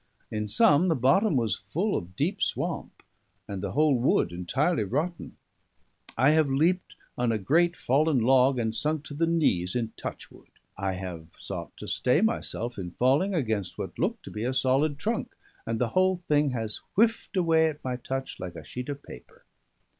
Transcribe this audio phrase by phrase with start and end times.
[0.31, 3.03] In some the bottom was full of deep swamp,
[3.47, 5.37] and the whole wood entirely rotten.
[6.17, 10.49] I have leaped on a great fallen log and sunk to the knees in touchwood;
[10.75, 14.97] I have sought to stay myself, in falling, against what looked to be a solid
[14.97, 15.35] trunk,
[15.67, 19.45] and the whole thing has whiffed at my touch like a sheet of paper.